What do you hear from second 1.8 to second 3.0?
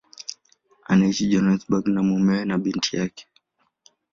na mumewe na binti